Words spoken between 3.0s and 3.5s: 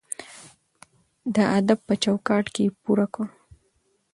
کړو.